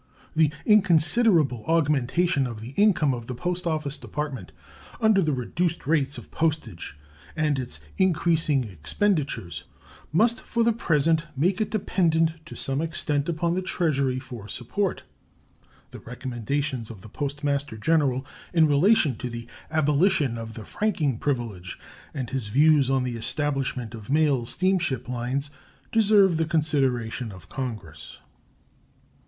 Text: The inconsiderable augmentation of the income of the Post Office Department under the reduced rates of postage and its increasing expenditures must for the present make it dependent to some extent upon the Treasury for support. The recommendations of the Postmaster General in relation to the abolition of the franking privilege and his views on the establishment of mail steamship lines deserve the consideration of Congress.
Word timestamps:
The 0.35 0.49
inconsiderable 0.65 1.63
augmentation 1.67 2.47
of 2.47 2.59
the 2.59 2.71
income 2.71 3.13
of 3.13 3.27
the 3.27 3.35
Post 3.35 3.67
Office 3.67 3.99
Department 3.99 4.51
under 4.99 5.21
the 5.21 5.31
reduced 5.31 5.85
rates 5.85 6.17
of 6.17 6.31
postage 6.31 6.97
and 7.35 7.59
its 7.59 7.79
increasing 7.99 8.63
expenditures 8.63 9.65
must 10.11 10.41
for 10.41 10.63
the 10.63 10.73
present 10.73 11.27
make 11.37 11.61
it 11.61 11.69
dependent 11.69 12.43
to 12.47 12.55
some 12.55 12.81
extent 12.81 13.29
upon 13.29 13.53
the 13.53 13.61
Treasury 13.61 14.17
for 14.17 14.47
support. 14.47 15.03
The 15.91 15.99
recommendations 15.99 16.89
of 16.89 17.01
the 17.01 17.07
Postmaster 17.09 17.77
General 17.77 18.25
in 18.55 18.65
relation 18.65 19.15
to 19.17 19.29
the 19.29 19.47
abolition 19.69 20.35
of 20.35 20.55
the 20.55 20.65
franking 20.65 21.19
privilege 21.19 21.77
and 22.11 22.27
his 22.27 22.47
views 22.47 22.89
on 22.89 23.03
the 23.03 23.17
establishment 23.17 23.93
of 23.93 24.09
mail 24.09 24.47
steamship 24.47 25.07
lines 25.07 25.51
deserve 25.91 26.37
the 26.37 26.45
consideration 26.45 27.31
of 27.31 27.49
Congress. 27.49 28.17